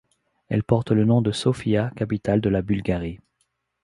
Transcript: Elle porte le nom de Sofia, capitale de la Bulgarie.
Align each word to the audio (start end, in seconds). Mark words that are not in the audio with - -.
Elle 0.47 0.63
porte 0.63 0.89
le 0.89 1.05
nom 1.05 1.21
de 1.21 1.31
Sofia, 1.31 1.91
capitale 1.95 2.41
de 2.41 2.49
la 2.49 2.63
Bulgarie. 2.63 3.19